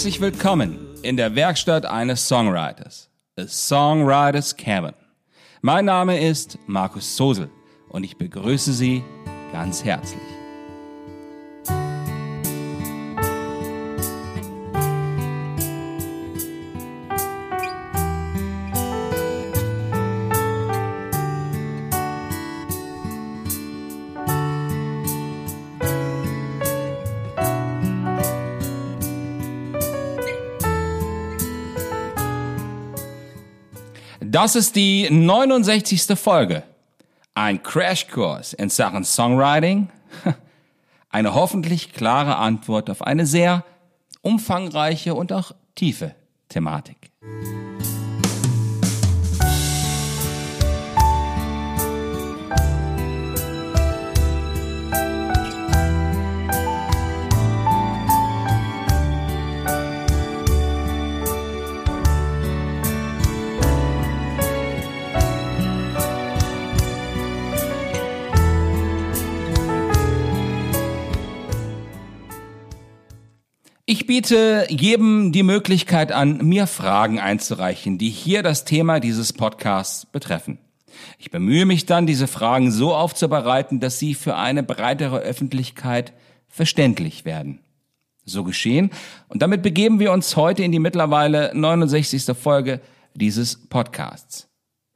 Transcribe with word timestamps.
Herzlich 0.00 0.22
willkommen 0.22 0.78
in 1.02 1.18
der 1.18 1.34
Werkstatt 1.34 1.84
eines 1.84 2.26
Songwriters, 2.26 3.10
A 3.38 3.46
Songwriters 3.46 4.56
Cabin. 4.56 4.94
Mein 5.60 5.84
Name 5.84 6.18
ist 6.26 6.56
Markus 6.66 7.18
Sosel 7.18 7.50
und 7.90 8.02
ich 8.02 8.16
begrüße 8.16 8.72
Sie 8.72 9.04
ganz 9.52 9.84
herzlich. 9.84 10.29
Das 34.32 34.54
ist 34.54 34.76
die 34.76 35.08
69. 35.10 36.16
Folge. 36.16 36.62
Ein 37.34 37.60
Crashkurs 37.64 38.52
in 38.52 38.68
Sachen 38.68 39.02
Songwriting. 39.02 39.88
Eine 41.10 41.34
hoffentlich 41.34 41.92
klare 41.92 42.36
Antwort 42.36 42.90
auf 42.90 43.02
eine 43.02 43.26
sehr 43.26 43.64
umfangreiche 44.22 45.14
und 45.14 45.32
auch 45.32 45.50
tiefe 45.74 46.14
Thematik. 46.48 47.10
Biete 74.10 74.66
jedem 74.68 75.30
die 75.30 75.44
Möglichkeit 75.44 76.10
an, 76.10 76.38
mir 76.38 76.66
Fragen 76.66 77.20
einzureichen, 77.20 77.96
die 77.96 78.08
hier 78.08 78.42
das 78.42 78.64
Thema 78.64 78.98
dieses 78.98 79.32
Podcasts 79.32 80.04
betreffen. 80.04 80.58
Ich 81.20 81.30
bemühe 81.30 81.64
mich 81.64 81.86
dann, 81.86 82.08
diese 82.08 82.26
Fragen 82.26 82.72
so 82.72 82.92
aufzubereiten, 82.92 83.78
dass 83.78 84.00
sie 84.00 84.14
für 84.14 84.34
eine 84.34 84.64
breitere 84.64 85.20
Öffentlichkeit 85.20 86.12
verständlich 86.48 87.24
werden. 87.24 87.60
So 88.24 88.42
geschehen. 88.42 88.90
Und 89.28 89.42
damit 89.42 89.62
begeben 89.62 90.00
wir 90.00 90.10
uns 90.10 90.34
heute 90.34 90.64
in 90.64 90.72
die 90.72 90.80
mittlerweile 90.80 91.52
69. 91.54 92.36
Folge 92.36 92.80
dieses 93.14 93.68
Podcasts. 93.68 94.48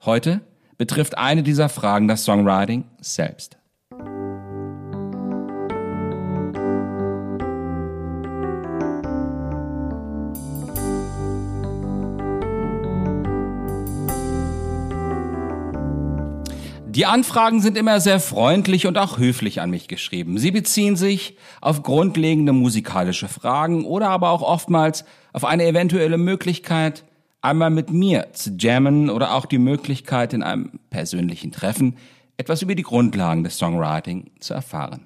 Heute 0.04 0.40
betrifft 0.76 1.16
eine 1.16 1.44
dieser 1.44 1.68
Fragen 1.68 2.08
das 2.08 2.24
Songwriting 2.24 2.82
selbst. 3.00 3.58
Die 16.94 17.06
Anfragen 17.06 17.60
sind 17.60 17.76
immer 17.76 17.98
sehr 18.00 18.20
freundlich 18.20 18.86
und 18.86 18.98
auch 18.98 19.18
höflich 19.18 19.60
an 19.60 19.70
mich 19.70 19.88
geschrieben. 19.88 20.38
Sie 20.38 20.52
beziehen 20.52 20.94
sich 20.94 21.36
auf 21.60 21.82
grundlegende 21.82 22.52
musikalische 22.52 23.26
Fragen 23.26 23.84
oder 23.84 24.10
aber 24.10 24.30
auch 24.30 24.42
oftmals 24.42 25.04
auf 25.32 25.44
eine 25.44 25.66
eventuelle 25.66 26.18
Möglichkeit, 26.18 27.04
einmal 27.40 27.70
mit 27.70 27.90
mir 27.90 28.28
zu 28.32 28.52
jammen 28.56 29.10
oder 29.10 29.34
auch 29.34 29.46
die 29.46 29.58
Möglichkeit, 29.58 30.32
in 30.32 30.44
einem 30.44 30.78
persönlichen 30.90 31.50
Treffen 31.50 31.96
etwas 32.36 32.62
über 32.62 32.76
die 32.76 32.84
Grundlagen 32.84 33.42
des 33.42 33.58
Songwriting 33.58 34.30
zu 34.38 34.54
erfahren. 34.54 35.00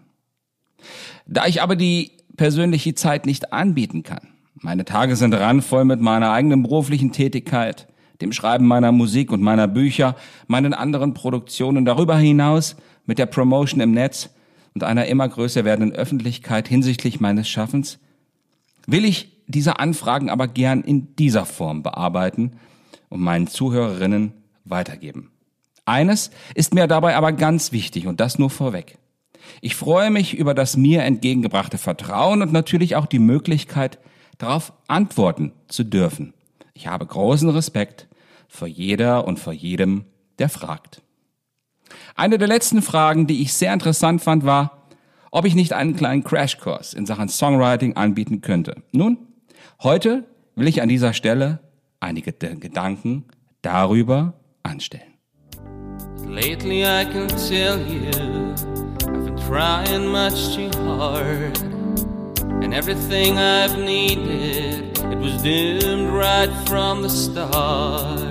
Da 1.27 1.47
ich 1.47 1.63
aber 1.63 1.75
die 1.75 2.13
persönliche 2.37 2.95
Zeit 2.97 3.25
nicht 3.25 3.55
anbieten 3.55 4.03
kann, 4.03 4.29
meine 4.55 4.85
Tage 4.85 5.17
sind 5.17 5.33
randvoll 5.33 5.87
mit 5.87 6.01
meiner 6.01 6.33
eigenen 6.33 6.65
beruflichen 6.65 7.13
Tätigkeit, 7.13 7.89
dem 8.21 8.33
Schreiben 8.33 8.67
meiner 8.67 8.93
Musik 8.93 9.31
und 9.31 9.43
meiner 9.43 9.69
Bücher, 9.69 10.17
meinen 10.47 10.75
anderen 10.75 11.15
Produktionen 11.15 11.85
darüber 11.85 12.17
hinaus 12.17 12.77
mit 13.07 13.19
der 13.19 13.27
Promotion 13.27 13.81
im 13.81 13.93
Netz 13.93 14.31
und 14.75 14.85
einer 14.85 15.07
immer 15.07 15.29
größer 15.29 15.65
werdenden 15.65 15.97
Öffentlichkeit 15.97 16.69
hinsichtlich 16.69 17.21
meines 17.21 17.49
Schaffens, 17.49 17.99
will 18.87 19.05
ich 19.05 19.37
diese 19.47 19.79
Anfragen 19.79 20.31
aber 20.31 20.49
gern 20.49 20.83
in 20.83 21.17
dieser 21.17 21.47
Form 21.47 21.83
bearbeiten 21.83 22.53
und 23.09 23.21
meinen 23.21 23.47
Zuhörerinnen 23.47 24.33
weitergeben. 24.65 25.31
Eines 25.85 26.31
ist 26.55 26.75
mir 26.75 26.87
dabei 26.87 27.17
aber 27.17 27.33
ganz 27.33 27.73
wichtig 27.73 28.07
und 28.07 28.21
das 28.21 28.39
nur 28.39 28.51
vorweg. 28.51 28.99
Ich 29.63 29.75
freue 29.75 30.11
mich 30.11 30.35
über 30.35 30.53
das 30.53 30.77
mir 30.77 31.03
entgegengebrachte 31.03 31.79
Vertrauen 31.79 32.43
und 32.43 32.53
natürlich 32.53 32.97
auch 32.97 33.07
die 33.07 33.19
Möglichkeit, 33.19 33.99
darauf 34.37 34.73
antworten 34.87 35.53
zu 35.69 35.85
dürfen. 35.85 36.35
Ich 36.75 36.87
habe 36.87 37.07
großen 37.07 37.49
Respekt 37.49 38.08
vor 38.49 38.67
jeder 38.67 39.27
und 39.27 39.39
vor 39.39 39.53
jedem, 39.53 40.07
der 40.39 40.49
fragt. 40.49 41.03
Eine 42.17 42.39
der 42.39 42.49
letzten 42.49 42.83
Fragen, 42.83 43.27
die 43.27 43.43
ich 43.43 43.53
sehr 43.53 43.73
interessant 43.73 44.23
fand, 44.23 44.45
war, 44.45 44.89
ob 45.31 45.45
ich 45.45 45.55
nicht 45.55 45.73
einen 45.73 45.95
kleinen 45.95 46.25
Crashkurs 46.25 46.95
in 46.95 47.07
Sachen 47.07 47.29
Songwriting 47.29 47.97
anbieten 47.97 48.41
könnte. 48.41 48.83
Nun, 48.93 49.19
heute 49.83 50.25
will 50.57 50.67
ich 50.67 50.83
an 50.83 50.89
dieser 50.89 51.13
Stelle 51.13 51.61
einige 52.01 52.33
Gedanken 52.33 53.25
darüber 53.63 54.35
anstellen. 54.63 55.15
Lately, 56.27 56.85
I 56.85 57.05
can 57.05 57.29
tell 57.29 57.79
you, 57.79 58.11
I've 59.07 59.25
been 59.25 59.37
trying 59.47 60.07
much 60.07 60.55
too 60.55 60.71
hard. 60.79 61.59
And 62.63 62.75
everything 62.75 63.39
I've 63.39 63.79
needed, 63.79 64.99
it 64.99 65.19
was 65.19 65.43
doomed 65.43 66.13
right 66.13 66.51
from 66.67 67.03
the 67.03 67.09
start. 67.09 68.28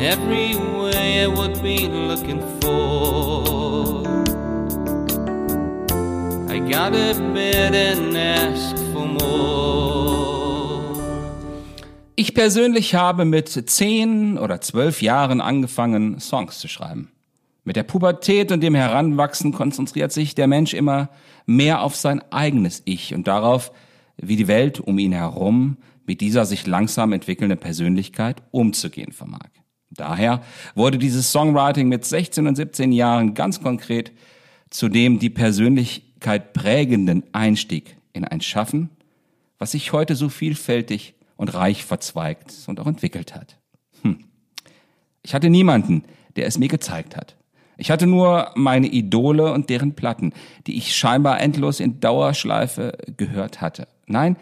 In 0.00 0.06
every 0.06 0.56
way 0.56 1.24
I 1.24 1.26
would 1.26 1.62
be 1.62 1.86
looking 1.86 2.40
for. 2.62 4.02
I 6.48 6.58
gotta 6.58 7.12
bid 7.34 7.74
and 7.74 8.16
ask 8.16 8.78
for 8.94 9.06
more. 9.06 10.40
Ich 12.16 12.32
persönlich 12.32 12.94
habe 12.94 13.26
mit 13.26 13.50
zehn 13.50 14.38
oder 14.38 14.62
zwölf 14.62 15.02
Jahren 15.02 15.42
angefangen, 15.42 16.18
Songs 16.18 16.60
zu 16.60 16.68
schreiben. 16.68 17.10
Mit 17.64 17.76
der 17.76 17.82
Pubertät 17.82 18.52
und 18.52 18.62
dem 18.62 18.74
Heranwachsen 18.74 19.52
konzentriert 19.52 20.12
sich 20.12 20.34
der 20.34 20.46
Mensch 20.46 20.72
immer 20.72 21.10
mehr 21.44 21.82
auf 21.82 21.94
sein 21.94 22.22
eigenes 22.32 22.80
Ich 22.86 23.14
und 23.14 23.26
darauf, 23.26 23.70
wie 24.16 24.36
die 24.36 24.48
Welt 24.48 24.80
um 24.80 24.98
ihn 24.98 25.12
herum 25.12 25.76
mit 26.06 26.22
dieser 26.22 26.46
sich 26.46 26.66
langsam 26.66 27.12
entwickelnden 27.12 27.58
Persönlichkeit 27.58 28.42
umzugehen 28.50 29.12
vermag. 29.12 29.59
Daher 29.90 30.42
wurde 30.74 30.98
dieses 30.98 31.32
Songwriting 31.32 31.88
mit 31.88 32.04
16 32.04 32.46
und 32.46 32.56
17 32.56 32.92
Jahren 32.92 33.34
ganz 33.34 33.60
konkret 33.60 34.12
zu 34.70 34.88
dem 34.88 35.18
die 35.18 35.30
Persönlichkeit 35.30 36.52
prägenden 36.52 37.24
Einstieg 37.32 37.96
in 38.12 38.24
ein 38.24 38.40
Schaffen, 38.40 38.90
was 39.58 39.72
sich 39.72 39.92
heute 39.92 40.14
so 40.14 40.28
vielfältig 40.28 41.14
und 41.36 41.54
reich 41.54 41.84
verzweigt 41.84 42.52
und 42.66 42.78
auch 42.80 42.86
entwickelt 42.86 43.34
hat. 43.34 43.58
Hm. 44.02 44.24
Ich 45.22 45.34
hatte 45.34 45.50
niemanden, 45.50 46.04
der 46.36 46.46
es 46.46 46.58
mir 46.58 46.68
gezeigt 46.68 47.16
hat. 47.16 47.36
Ich 47.76 47.90
hatte 47.90 48.06
nur 48.06 48.52
meine 48.54 48.86
Idole 48.86 49.52
und 49.52 49.70
deren 49.70 49.94
Platten, 49.94 50.32
die 50.66 50.76
ich 50.76 50.94
scheinbar 50.94 51.40
endlos 51.40 51.80
in 51.80 51.98
Dauerschleife 51.98 52.96
gehört 53.16 53.60
hatte. 53.60 53.88
Nein, 54.06 54.36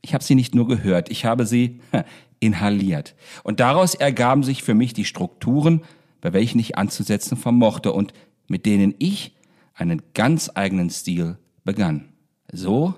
ich 0.00 0.14
habe 0.14 0.24
sie 0.24 0.34
nicht 0.34 0.54
nur 0.54 0.68
gehört, 0.68 1.10
ich 1.10 1.24
habe 1.24 1.44
sie 1.44 1.80
inhaliert. 2.42 3.14
Und 3.44 3.60
daraus 3.60 3.94
ergaben 3.94 4.42
sich 4.42 4.62
für 4.62 4.74
mich 4.74 4.92
die 4.92 5.04
Strukturen, 5.04 5.82
bei 6.20 6.32
welchen 6.32 6.58
ich 6.58 6.76
anzusetzen 6.76 7.36
vermochte 7.36 7.92
und 7.92 8.12
mit 8.48 8.66
denen 8.66 8.94
ich 8.98 9.36
einen 9.74 10.02
ganz 10.14 10.50
eigenen 10.54 10.90
Stil 10.90 11.38
begann. 11.64 12.08
So, 12.52 12.94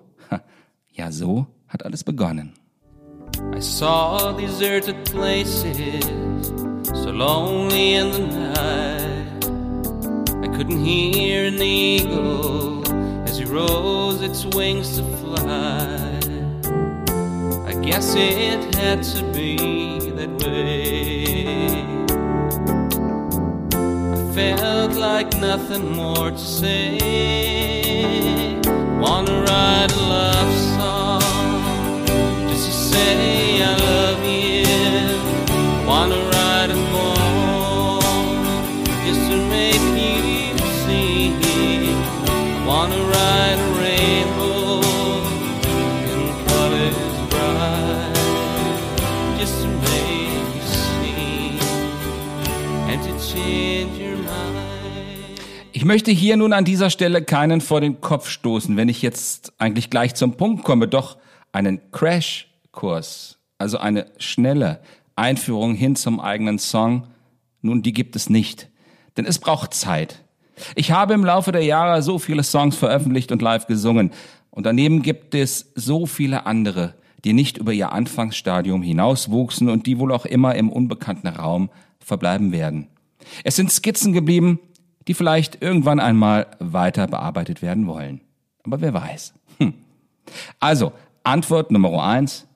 ja 0.90 1.12
so 1.12 1.46
hat 1.68 1.84
alles 1.84 2.04
begonnen. 2.04 2.54
I 3.54 3.60
saw 3.60 4.32
deserted 4.38 4.96
places, 5.04 6.04
so 6.92 7.10
lonely 7.10 7.94
in 7.96 8.12
the 8.12 8.20
night. 8.20 9.44
I 10.42 10.48
couldn't 10.56 10.84
hear 10.84 11.48
an 11.48 11.60
eagle 11.60 12.82
as 13.24 13.38
he 13.38 13.44
rose 13.44 14.22
its 14.22 14.44
wings 14.54 14.96
to 14.96 15.04
fly. 15.16 16.03
Guess 17.84 18.14
it 18.16 18.74
had 18.76 19.02
to 19.02 19.22
be 19.32 20.10
that 20.16 20.30
way. 20.42 21.46
I 24.10 24.34
felt 24.34 24.94
like 24.94 25.36
nothing 25.36 25.92
more 25.92 26.30
to 26.30 26.38
say. 26.38 27.33
Ich 55.84 55.86
möchte 55.86 56.12
hier 56.12 56.38
nun 56.38 56.54
an 56.54 56.64
dieser 56.64 56.88
Stelle 56.88 57.22
keinen 57.22 57.60
vor 57.60 57.82
den 57.82 58.00
Kopf 58.00 58.30
stoßen, 58.30 58.74
wenn 58.78 58.88
ich 58.88 59.02
jetzt 59.02 59.52
eigentlich 59.58 59.90
gleich 59.90 60.14
zum 60.14 60.38
Punkt 60.38 60.64
komme, 60.64 60.88
doch 60.88 61.18
einen 61.52 61.78
Crash-Kurs, 61.92 63.36
also 63.58 63.76
eine 63.76 64.06
schnelle 64.16 64.80
Einführung 65.14 65.74
hin 65.74 65.94
zum 65.94 66.20
eigenen 66.20 66.58
Song, 66.58 67.08
nun, 67.60 67.82
die 67.82 67.92
gibt 67.92 68.16
es 68.16 68.30
nicht. 68.30 68.70
Denn 69.18 69.26
es 69.26 69.38
braucht 69.38 69.74
Zeit. 69.74 70.24
Ich 70.74 70.90
habe 70.90 71.12
im 71.12 71.22
Laufe 71.22 71.52
der 71.52 71.64
Jahre 71.64 72.00
so 72.00 72.18
viele 72.18 72.44
Songs 72.44 72.76
veröffentlicht 72.76 73.30
und 73.30 73.42
live 73.42 73.66
gesungen. 73.66 74.10
Und 74.50 74.64
daneben 74.64 75.02
gibt 75.02 75.34
es 75.34 75.70
so 75.74 76.06
viele 76.06 76.46
andere, 76.46 76.94
die 77.26 77.34
nicht 77.34 77.58
über 77.58 77.74
ihr 77.74 77.92
Anfangsstadium 77.92 78.80
hinauswuchsen 78.80 79.68
und 79.68 79.86
die 79.86 79.98
wohl 79.98 80.12
auch 80.12 80.24
immer 80.24 80.54
im 80.54 80.70
unbekannten 80.70 81.28
Raum 81.28 81.68
verbleiben 82.00 82.52
werden. 82.52 82.86
Es 83.44 83.56
sind 83.56 83.70
Skizzen 83.70 84.14
geblieben, 84.14 84.60
die 85.06 85.14
vielleicht 85.14 85.62
irgendwann 85.62 86.00
einmal 86.00 86.46
weiter 86.58 87.06
bearbeitet 87.06 87.62
werden 87.62 87.86
wollen. 87.86 88.20
Aber 88.64 88.80
wer 88.80 88.94
weiß. 88.94 89.34
Hm. 89.58 89.74
Also, 90.60 90.92
Antwort 91.22 91.70
Nummer 91.70 92.02
eins. 92.02 92.46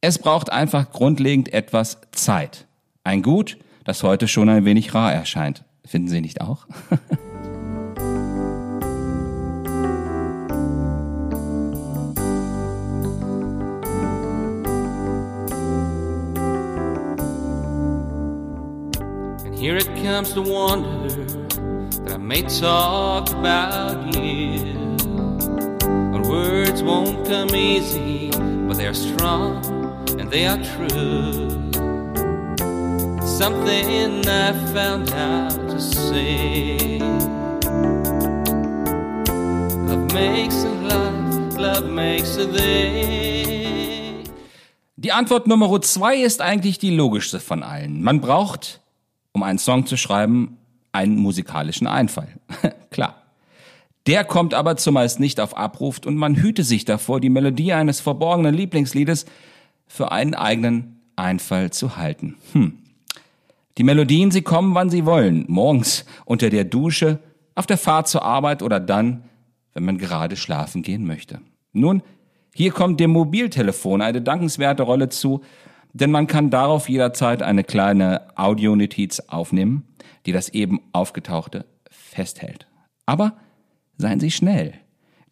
Es 0.00 0.18
braucht 0.18 0.52
einfach 0.52 0.90
grundlegend 0.92 1.52
etwas 1.52 1.98
Zeit. 2.12 2.66
Ein 3.04 3.22
Gut, 3.22 3.58
das 3.84 4.02
heute 4.02 4.28
schon 4.28 4.48
ein 4.48 4.64
wenig 4.64 4.94
rar 4.94 5.12
erscheint. 5.12 5.64
Finden 5.84 6.08
Sie 6.08 6.20
nicht 6.20 6.40
auch? 6.40 6.66
And 19.44 19.56
here 19.58 19.76
it 19.76 19.86
comes 20.02 20.32
to 20.34 20.42
wonder 20.42 21.05
that 22.06 22.14
I 22.14 22.18
may 22.18 22.42
talk 22.42 23.28
about 23.30 24.14
you. 24.14 24.76
Words 26.28 26.82
won't 26.82 27.26
come 27.26 27.54
easy, 27.54 28.30
but 28.66 28.76
they 28.76 28.86
are 28.86 28.94
strong 28.94 29.64
and 30.18 30.30
they 30.30 30.46
are 30.46 30.58
true. 30.58 31.50
Something 33.22 34.26
I 34.26 34.52
found 34.74 35.12
out 35.12 35.68
to 35.70 35.80
say. 35.80 36.98
Love 39.86 40.12
makes 40.12 40.64
a 40.64 40.72
life, 40.82 41.56
love 41.58 41.88
makes 41.88 42.36
a 42.38 42.46
day. 42.46 44.24
Die 44.96 45.12
Antwort 45.12 45.46
Nummer 45.46 45.80
zwei 45.82 46.16
ist 46.16 46.40
eigentlich 46.40 46.78
die 46.78 46.90
logischste 46.90 47.38
von 47.38 47.62
allen. 47.62 48.02
Man 48.02 48.20
braucht, 48.20 48.80
um 49.32 49.44
einen 49.44 49.58
Song 49.58 49.86
zu 49.86 49.96
schreiben, 49.96 50.58
einen 50.96 51.16
musikalischen 51.16 51.86
Einfall. 51.86 52.28
Klar. 52.90 53.22
Der 54.06 54.24
kommt 54.24 54.54
aber 54.54 54.76
zumeist 54.76 55.20
nicht 55.20 55.40
auf 55.40 55.56
Abruf 55.56 56.00
und 56.06 56.16
man 56.16 56.36
hüte 56.36 56.62
sich 56.62 56.84
davor, 56.84 57.20
die 57.20 57.28
Melodie 57.28 57.72
eines 57.72 58.00
verborgenen 58.00 58.54
Lieblingsliedes 58.54 59.26
für 59.86 60.12
einen 60.12 60.34
eigenen 60.34 61.00
Einfall 61.16 61.70
zu 61.70 61.96
halten. 61.96 62.36
Hm. 62.52 62.78
Die 63.78 63.84
Melodien, 63.84 64.30
sie 64.30 64.42
kommen, 64.42 64.74
wann 64.74 64.90
sie 64.90 65.04
wollen. 65.04 65.44
Morgens, 65.48 66.06
unter 66.24 66.50
der 66.50 66.64
Dusche, 66.64 67.18
auf 67.54 67.66
der 67.66 67.76
Fahrt 67.76 68.08
zur 68.08 68.22
Arbeit 68.22 68.62
oder 68.62 68.80
dann, 68.80 69.24
wenn 69.74 69.84
man 69.84 69.98
gerade 69.98 70.36
schlafen 70.36 70.82
gehen 70.82 71.06
möchte. 71.06 71.40
Nun, 71.72 72.02
hier 72.54 72.70
kommt 72.70 73.00
dem 73.00 73.10
Mobiltelefon 73.10 74.00
eine 74.00 74.22
dankenswerte 74.22 74.82
Rolle 74.82 75.10
zu, 75.10 75.42
denn 75.92 76.10
man 76.10 76.26
kann 76.26 76.50
darauf 76.50 76.88
jederzeit 76.88 77.42
eine 77.42 77.64
kleine 77.64 78.22
Audionotiz 78.36 79.20
aufnehmen, 79.20 79.84
die 80.26 80.32
das 80.32 80.48
eben 80.50 80.80
aufgetauchte 80.92 81.64
festhält. 81.90 82.66
Aber 83.06 83.36
seien 83.96 84.20
Sie 84.20 84.30
schnell. 84.30 84.74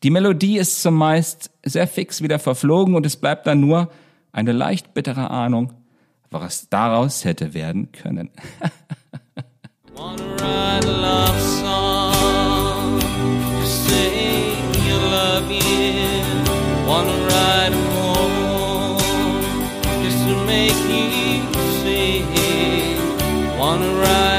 Die 0.02 0.10
Melodie 0.10 0.58
ist 0.58 0.80
zumeist 0.82 1.50
sehr 1.64 1.86
fix 1.86 2.22
wieder 2.22 2.38
verflogen 2.38 2.94
und 2.94 3.04
es 3.06 3.16
bleibt 3.16 3.46
dann 3.46 3.60
nur 3.60 3.90
eine 4.32 4.52
leicht 4.52 4.94
bittere 4.94 5.30
Ahnung, 5.30 5.72
was 6.30 6.68
daraus 6.68 7.24
hätte 7.24 7.54
werden 7.54 7.92
können. 7.92 8.30
Wanna 23.64 23.94
write 23.94 24.33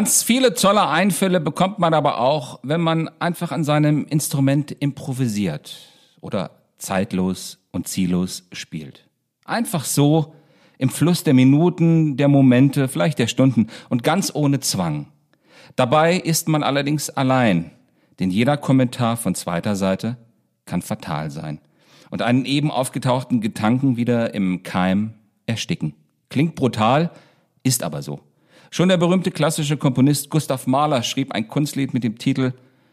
Ganz 0.00 0.22
viele 0.22 0.54
tolle 0.54 0.88
Einfälle 0.88 1.40
bekommt 1.40 1.78
man 1.78 1.92
aber 1.92 2.20
auch, 2.20 2.58
wenn 2.62 2.80
man 2.80 3.10
einfach 3.18 3.52
an 3.52 3.64
seinem 3.64 4.06
Instrument 4.06 4.72
improvisiert 4.72 5.76
oder 6.22 6.52
zeitlos 6.78 7.58
und 7.70 7.86
ziellos 7.86 8.48
spielt. 8.50 9.06
Einfach 9.44 9.84
so 9.84 10.32
im 10.78 10.88
Fluss 10.88 11.22
der 11.22 11.34
Minuten, 11.34 12.16
der 12.16 12.28
Momente, 12.28 12.88
vielleicht 12.88 13.18
der 13.18 13.26
Stunden 13.26 13.66
und 13.90 14.02
ganz 14.02 14.34
ohne 14.34 14.60
Zwang. 14.60 15.08
Dabei 15.76 16.16
ist 16.16 16.48
man 16.48 16.62
allerdings 16.62 17.10
allein, 17.10 17.70
denn 18.20 18.30
jeder 18.30 18.56
Kommentar 18.56 19.18
von 19.18 19.34
zweiter 19.34 19.76
Seite 19.76 20.16
kann 20.64 20.80
fatal 20.80 21.30
sein 21.30 21.60
und 22.08 22.22
einen 22.22 22.46
eben 22.46 22.70
aufgetauchten 22.70 23.42
Gedanken 23.42 23.98
wieder 23.98 24.32
im 24.32 24.62
Keim 24.62 25.12
ersticken. 25.44 25.92
Klingt 26.30 26.54
brutal, 26.54 27.10
ist 27.64 27.82
aber 27.82 28.00
so. 28.00 28.20
Schon 28.70 28.88
der 28.88 28.98
berühmte 28.98 29.32
klassische 29.32 29.76
Komponist 29.76 30.30
Gustav 30.30 30.68
Mahler 30.68 31.02
schrieb 31.02 31.32
ein 31.32 31.48
Kunstlied 31.48 31.92
mit 31.92 32.04
dem 32.04 32.18
Titel 32.18 32.52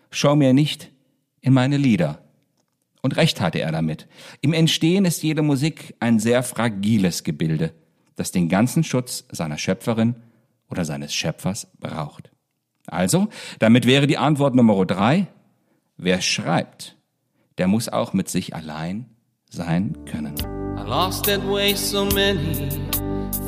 Schau 0.09 0.35
mir 0.35 0.53
nicht 0.53 0.91
in 1.39 1.53
meine 1.53 1.77
Lieder. 1.77 2.23
Und 3.01 3.15
recht 3.15 3.39
hatte 3.41 3.59
er 3.59 3.71
damit. 3.71 4.07
Im 4.41 4.53
Entstehen 4.53 5.05
ist 5.05 5.21
jede 5.21 5.43
Musik 5.43 5.95
ein 5.99 6.19
sehr 6.19 6.41
fragiles 6.41 7.23
Gebilde, 7.23 7.73
das 8.15 8.31
den 8.31 8.49
ganzen 8.49 8.83
Schutz 8.83 9.25
seiner 9.31 9.59
Schöpferin 9.59 10.15
oder 10.69 10.83
seines 10.83 11.13
Schöpfers 11.13 11.67
braucht. 11.79 12.31
Also, 12.87 13.27
damit 13.59 13.85
wäre 13.85 14.07
die 14.07 14.17
Antwort 14.17 14.55
Nummer 14.55 14.83
drei, 14.85 15.27
wer 15.97 16.21
schreibt, 16.21 16.97
der 17.59 17.67
muss 17.67 17.87
auch 17.87 18.13
mit 18.13 18.29
sich 18.29 18.55
allein 18.55 19.05
sein 19.49 19.95
können. 20.05 20.35
I 20.77 20.89
lost 20.89 21.25
that 21.25 21.45
way 21.47 21.75
so 21.75 22.05
many 22.05 22.69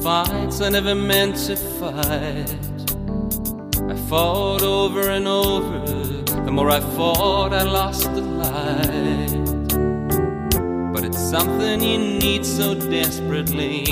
fights 0.01 0.61
I 0.61 0.69
never 0.69 0.95
meant 0.95 1.35
to 1.47 1.55
fight. 1.55 2.49
I 3.89 3.95
fought 4.07 4.61
over 4.61 5.09
and 5.09 5.27
over. 5.27 5.79
The 6.45 6.51
more 6.51 6.69
I 6.69 6.79
fought, 6.79 7.53
I 7.53 7.63
lost 7.63 8.03
the 8.13 8.21
light. 8.21 9.29
But 10.93 11.03
it's 11.03 11.19
something 11.19 11.81
you 11.81 11.97
need 11.97 12.45
so 12.45 12.73
desperately. 12.73 13.83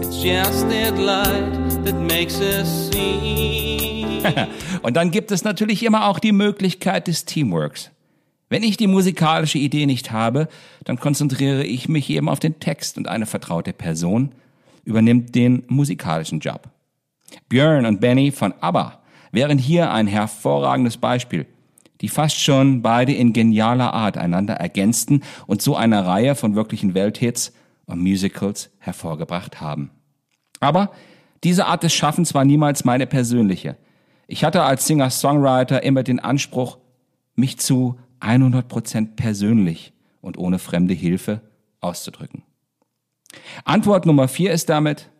It's 0.00 0.22
just 0.22 0.68
that 0.68 0.98
light 0.98 1.84
that 1.84 1.94
makes 1.94 2.40
us 2.40 2.90
see. 2.90 4.22
Und 4.82 4.96
dann 4.96 5.10
gibt 5.10 5.30
es 5.30 5.44
natürlich 5.44 5.82
immer 5.82 6.06
auch 6.06 6.18
die 6.18 6.32
Möglichkeit 6.32 7.06
des 7.06 7.24
Teamworks. 7.24 7.90
Wenn 8.50 8.64
ich 8.64 8.76
die 8.76 8.88
musikalische 8.88 9.58
Idee 9.58 9.86
nicht 9.86 10.10
habe, 10.10 10.48
dann 10.82 10.98
konzentriere 10.98 11.64
ich 11.64 11.88
mich 11.88 12.10
eben 12.10 12.28
auf 12.28 12.40
den 12.40 12.58
Text 12.58 12.98
und 12.98 13.06
eine 13.06 13.24
vertraute 13.24 13.72
Person, 13.72 14.32
übernimmt 14.84 15.36
den 15.36 15.62
musikalischen 15.68 16.40
Job. 16.40 16.68
Björn 17.48 17.86
und 17.86 18.00
Benny 18.00 18.32
von 18.32 18.52
ABBA 18.60 18.98
wären 19.30 19.56
hier 19.56 19.92
ein 19.92 20.08
hervorragendes 20.08 20.96
Beispiel, 20.96 21.46
die 22.00 22.08
fast 22.08 22.40
schon 22.40 22.82
beide 22.82 23.12
in 23.12 23.32
genialer 23.32 23.94
Art 23.94 24.18
einander 24.18 24.54
ergänzten 24.54 25.22
und 25.46 25.62
so 25.62 25.76
eine 25.76 26.04
Reihe 26.04 26.34
von 26.34 26.56
wirklichen 26.56 26.94
Welthits 26.94 27.52
und 27.86 28.00
Musicals 28.00 28.70
hervorgebracht 28.78 29.60
haben. 29.60 29.90
Aber 30.58 30.90
diese 31.44 31.66
Art 31.66 31.84
des 31.84 31.94
Schaffens 31.94 32.34
war 32.34 32.44
niemals 32.44 32.84
meine 32.84 33.06
persönliche. 33.06 33.76
Ich 34.26 34.42
hatte 34.42 34.64
als 34.64 34.88
Singer-Songwriter 34.88 35.84
immer 35.84 36.02
den 36.02 36.18
Anspruch, 36.18 36.78
mich 37.36 37.58
zu 37.58 37.96
100% 38.20 39.16
persönlich 39.16 39.92
und 40.20 40.38
ohne 40.38 40.58
fremde 40.58 40.94
Hilfe 40.94 41.40
auszudrücken. 41.80 42.42
Antwort 43.64 44.06
Nummer 44.06 44.28
vier 44.28 44.52
ist 44.52 44.68
damit, 44.68 45.10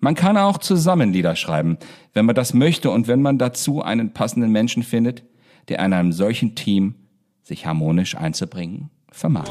man 0.00 0.14
kann 0.14 0.36
auch 0.36 0.58
zusammen 0.58 1.12
Lieder 1.12 1.36
schreiben, 1.36 1.78
wenn 2.14 2.24
man 2.24 2.34
das 2.34 2.54
möchte 2.54 2.90
und 2.90 3.06
wenn 3.06 3.22
man 3.22 3.38
dazu 3.38 3.82
einen 3.82 4.12
passenden 4.12 4.50
Menschen 4.50 4.82
findet, 4.82 5.24
der 5.68 5.78
in 5.84 5.92
einem 5.92 6.12
solchen 6.12 6.54
Team 6.54 6.94
sich 7.42 7.66
harmonisch 7.66 8.16
einzubringen 8.16 8.90
vermag. 9.10 9.48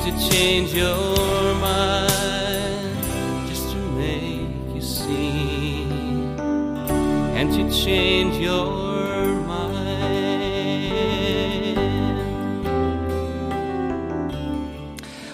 Change 0.00 0.74
your 0.74 1.54
mind 1.60 2.96
just 3.48 3.70
to 3.72 3.76
make 3.76 4.74
you 4.74 4.80
see 4.80 5.84
and 7.36 7.52
to 7.52 7.70
change 7.70 8.38
your. 8.38 8.92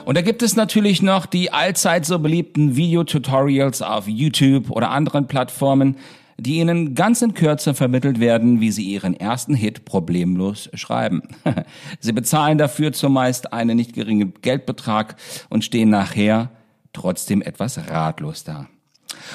Und 0.09 0.17
da 0.17 0.23
gibt 0.23 0.43
es 0.43 0.57
natürlich 0.57 1.03
noch 1.03 1.27
die 1.27 1.53
allzeit 1.53 2.07
so 2.07 2.19
beliebten 2.19 2.77
Videotutorials 2.77 3.83
auf 3.83 4.09
YouTube 4.09 4.71
oder 4.71 4.88
anderen 4.91 5.27
Plattformen, 5.27 5.97
die 6.40 6.59
ihnen 6.59 6.95
ganz 6.95 7.21
in 7.21 7.35
Kürze 7.35 7.75
vermittelt 7.75 8.21
werden, 8.21 8.61
wie 8.61 8.71
sie 8.71 8.85
ihren 8.85 9.14
ersten 9.14 9.54
Hit 9.54 9.85
problemlos 9.85 10.71
schreiben. 10.75 11.23
sie 12.00 12.12
bezahlen 12.12 12.59
dafür 12.59 12.92
zumeist 12.92 13.52
einen 13.52 13.76
nicht 13.76 13.92
geringen 13.92 14.35
Geldbetrag 14.40 15.16
und 15.49 15.64
stehen 15.64 15.90
nachher 15.90 16.50
trotzdem 16.92 17.42
etwas 17.42 17.78
ratlos 17.90 18.45
da. 18.45 18.68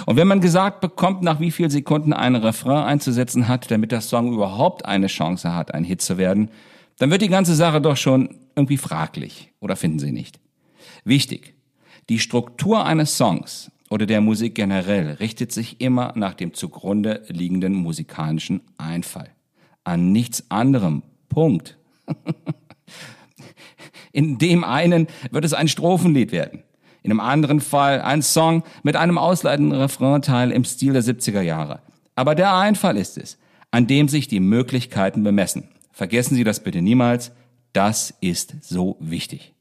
Und 0.05 0.15
wenn 0.15 0.27
man 0.27 0.39
gesagt 0.39 0.79
bekommt, 0.79 1.23
nach 1.23 1.41
wie 1.41 1.51
viel 1.51 1.69
Sekunden 1.69 2.13
ein 2.13 2.35
Refrain 2.35 2.85
einzusetzen 2.85 3.49
hat, 3.49 3.69
damit 3.69 3.91
der 3.91 4.01
Song 4.01 4.33
überhaupt 4.33 4.85
eine 4.85 5.07
Chance 5.07 5.53
hat, 5.53 5.73
ein 5.73 5.83
Hit 5.83 6.01
zu 6.01 6.17
werden, 6.17 6.49
dann 6.99 7.11
wird 7.11 7.21
die 7.21 7.29
ganze 7.29 7.55
Sache 7.55 7.81
doch 7.81 7.97
schon 7.97 8.35
irgendwie 8.55 8.77
fraglich. 8.77 9.51
Oder 9.59 9.75
finden 9.75 9.99
Sie 9.99 10.11
nicht? 10.11 10.39
Wichtig. 11.03 11.55
Die 12.09 12.19
Struktur 12.19 12.85
eines 12.85 13.17
Songs 13.17 13.71
oder 13.89 14.05
der 14.05 14.21
Musik 14.21 14.55
generell 14.55 15.11
richtet 15.13 15.51
sich 15.51 15.79
immer 15.81 16.13
nach 16.15 16.33
dem 16.33 16.53
zugrunde 16.53 17.23
liegenden 17.27 17.73
musikalischen 17.73 18.61
Einfall. 18.77 19.29
An 19.83 20.11
nichts 20.11 20.49
anderem. 20.49 21.03
Punkt. 21.29 21.77
In 24.11 24.37
dem 24.37 24.63
einen 24.63 25.07
wird 25.31 25.45
es 25.45 25.53
ein 25.53 25.67
Strophenlied 25.67 26.31
werden. 26.31 26.63
In 27.01 27.11
einem 27.11 27.19
anderen 27.19 27.59
Fall 27.59 28.01
ein 28.01 28.21
Song 28.21 28.63
mit 28.83 28.95
einem 28.95 29.17
ausleitenden 29.17 29.77
Refrainteil 29.77 30.51
im 30.51 30.63
Stil 30.63 30.93
der 30.93 31.03
70er 31.03 31.41
Jahre. 31.41 31.81
Aber 32.15 32.33
der 32.35 32.55
Einfall 32.55 32.95
ist 32.95 33.17
es, 33.17 33.37
an 33.71 33.87
dem 33.87 34.07
sich 34.07 34.27
die 34.27 34.39
Möglichkeiten 34.39 35.23
bemessen. 35.23 35.67
Vergessen 35.91 36.35
Sie 36.35 36.43
das 36.43 36.63
bitte 36.63 36.81
niemals. 36.81 37.31
Das 37.73 38.13
ist 38.21 38.55
so 38.61 38.97
wichtig. 38.99 39.53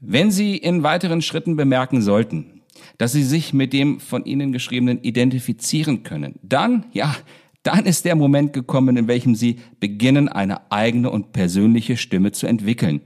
Wenn 0.00 0.30
Sie 0.30 0.56
in 0.56 0.82
weiteren 0.82 1.22
Schritten 1.22 1.56
bemerken 1.56 2.02
sollten, 2.02 2.53
dass 2.98 3.12
sie 3.12 3.24
sich 3.24 3.52
mit 3.52 3.72
dem 3.72 4.00
von 4.00 4.24
ihnen 4.24 4.52
geschriebenen 4.52 5.02
identifizieren 5.02 6.02
können. 6.02 6.34
Dann, 6.42 6.86
ja, 6.92 7.14
dann 7.62 7.86
ist 7.86 8.04
der 8.04 8.14
Moment 8.14 8.52
gekommen, 8.52 8.96
in 8.96 9.08
welchem 9.08 9.34
sie 9.34 9.56
beginnen, 9.80 10.28
eine 10.28 10.70
eigene 10.70 11.10
und 11.10 11.32
persönliche 11.32 11.96
Stimme 11.96 12.32
zu 12.32 12.46
entwickeln. 12.46 13.00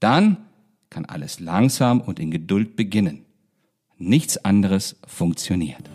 Dann 0.00 0.38
kann 0.90 1.04
alles 1.04 1.40
langsam 1.40 2.00
und 2.00 2.20
in 2.20 2.30
Geduld 2.30 2.76
beginnen. 2.76 3.24
Nichts 3.96 4.44
anderes 4.44 4.96
funktioniert. 5.06 5.88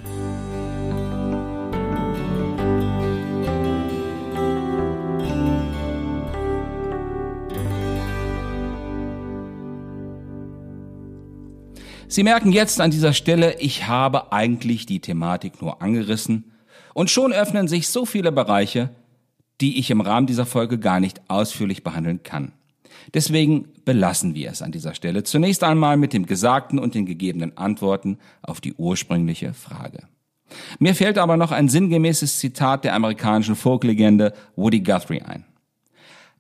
Sie 12.12 12.24
merken 12.24 12.52
jetzt 12.52 12.82
an 12.82 12.90
dieser 12.90 13.14
Stelle, 13.14 13.60
ich 13.60 13.88
habe 13.88 14.32
eigentlich 14.32 14.88
die 14.88 15.00
Thematik 15.00 15.62
nur 15.62 15.84
angerissen 15.84 16.52
und 16.96 17.12
schon 17.12 17.32
öffnen 17.32 17.68
sich 17.68 17.88
so 17.88 18.04
viele 18.04 18.32
Bereiche, 18.32 18.90
die 19.62 19.78
ich 19.78 19.92
im 19.92 20.02
Rahmen 20.02 20.26
dieser 20.26 20.48
Folge 20.48 20.80
gar 20.80 21.00
nicht 21.00 21.22
ausführlich 21.30 21.84
behandeln 21.84 22.24
kann. 22.24 22.54
Deswegen 23.14 23.68
belassen 23.86 24.34
wir 24.34 24.50
es 24.50 24.64
an 24.64 24.72
dieser 24.72 24.96
Stelle 24.96 25.22
zunächst 25.22 25.64
einmal 25.64 25.98
mit 25.98 26.14
dem 26.14 26.26
Gesagten 26.26 26.80
und 26.80 26.96
den 26.96 27.06
gegebenen 27.06 27.56
Antworten 27.58 28.18
auf 28.42 28.60
die 28.60 28.74
ursprüngliche 28.74 29.54
Frage. 29.54 30.08
Mir 30.80 30.96
fällt 30.96 31.20
aber 31.20 31.38
noch 31.38 31.52
ein 31.52 31.70
sinngemäßes 31.70 32.40
Zitat 32.40 32.86
der 32.86 32.96
amerikanischen 32.96 33.56
Folklegende 33.56 34.34
Woody 34.56 34.80
Guthrie 34.80 35.22
ein. 35.22 35.46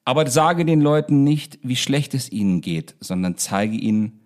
Aber 0.04 0.28
sage 0.28 0.66
den 0.66 0.82
Leuten 0.82 1.24
nicht, 1.24 1.60
wie 1.62 1.76
schlecht 1.76 2.16
es 2.16 2.32
ihnen 2.32 2.62
geht, 2.62 2.96
sondern 3.00 3.38
zeige 3.38 3.78
ihnen, 3.78 4.19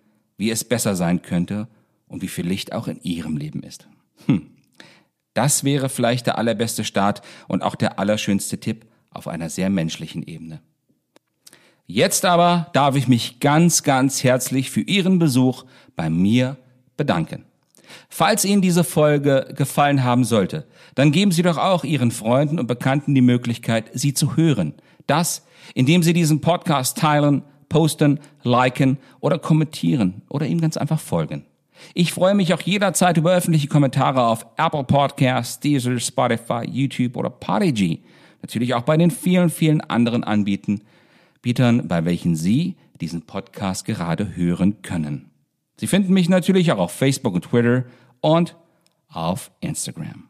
wie 0.44 0.52
es 0.52 0.66
besser 0.66 0.98
sein 0.98 1.22
könnte 1.22 1.70
und 2.06 2.22
wie 2.22 2.28
viel 2.28 2.46
Licht 2.46 2.74
auch 2.74 2.90
in 2.90 3.00
ihrem 3.02 3.38
Leben 3.38 3.64
ist. 3.64 3.88
Hm. 4.26 4.52
Das 5.34 5.64
wäre 5.64 5.88
vielleicht 5.88 6.28
der 6.28 6.38
allerbeste 6.38 6.84
Start 6.84 7.22
und 7.48 7.64
auch 7.64 7.76
der 7.76 7.98
allerschönste 7.98 8.60
Tipp 8.60 8.86
auf 9.10 9.30
einer 9.30 9.50
sehr 9.50 9.70
menschlichen 9.70 10.22
Ebene. 10.22 10.62
Jetzt 11.86 12.26
aber 12.26 12.70
darf 12.74 12.98
ich 12.98 13.08
mich 13.08 13.40
ganz, 13.40 13.84
ganz 13.84 14.22
herzlich 14.26 14.70
für 14.70 14.82
Ihren 14.82 15.18
Besuch 15.18 15.64
bei 15.96 16.10
mir 16.10 16.58
bedanken. 16.98 17.46
Falls 18.10 18.44
Ihnen 18.44 18.62
diese 18.62 18.84
Folge 18.84 19.48
gefallen 19.56 20.04
haben 20.04 20.26
sollte, 20.26 20.68
dann 20.94 21.14
geben 21.14 21.32
Sie 21.32 21.42
doch 21.42 21.58
auch 21.58 21.86
Ihren 21.86 22.12
Freunden 22.12 22.60
und 22.60 22.68
Bekannten 22.68 23.16
die 23.16 23.22
Möglichkeit, 23.22 23.92
sie 23.94 24.14
zu 24.14 24.36
hören. 24.36 24.74
Das, 25.08 25.46
indem 25.74 26.04
Sie 26.04 26.12
diesen 26.12 26.42
Podcast 26.42 26.98
teilen 26.98 27.44
posten, 27.74 28.20
liken 28.44 29.00
oder 29.20 29.40
kommentieren 29.40 30.22
oder 30.30 30.46
ihm 30.46 30.62
ganz 30.62 30.78
einfach 30.78 31.00
folgen. 31.00 31.44
Ich 31.96 32.14
freue 32.14 32.36
mich 32.36 32.54
auch 32.54 32.62
jederzeit 32.62 33.18
über 33.18 33.34
öffentliche 33.34 33.68
Kommentare 33.68 34.28
auf 34.28 34.46
Apple 34.58 34.84
Podcasts, 34.84 35.60
Deezer, 35.60 36.00
Spotify, 36.00 36.68
YouTube 36.70 37.18
oder 37.18 37.32
Podigy. 37.32 38.04
Natürlich 38.44 38.76
auch 38.76 38.84
bei 38.84 38.96
den 38.96 39.10
vielen, 39.10 39.50
vielen 39.50 39.82
anderen 39.82 40.24
Anbietern, 40.24 40.84
bei 41.42 42.06
welchen 42.06 42.36
Sie 42.36 42.76
diesen 43.02 43.24
Podcast 43.24 43.86
gerade 43.86 44.36
hören 44.36 44.84
können. 44.84 45.32
Sie 45.78 45.88
finden 45.88 46.14
mich 46.14 46.30
natürlich 46.30 46.72
auch 46.72 46.78
auf 46.78 46.92
Facebook 46.92 47.34
und 47.34 47.46
Twitter 47.46 47.86
und 48.22 48.56
auf 49.10 49.50
Instagram. 49.62 50.30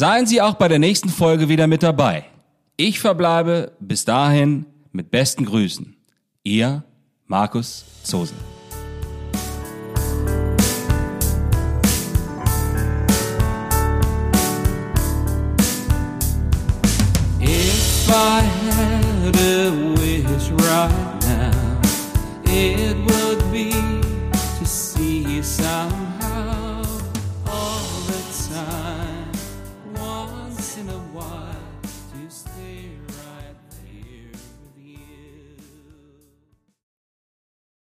Seien 0.00 0.24
Sie 0.24 0.40
auch 0.40 0.54
bei 0.54 0.66
der 0.66 0.78
nächsten 0.78 1.10
Folge 1.10 1.50
wieder 1.50 1.66
mit 1.66 1.82
dabei. 1.82 2.24
Ich 2.78 3.00
verbleibe 3.00 3.72
bis 3.80 4.06
dahin 4.06 4.64
mit 4.92 5.10
besten 5.10 5.44
Grüßen. 5.44 5.94
Ihr 6.42 6.84
Markus 7.26 7.84
Zosen. 8.02 8.59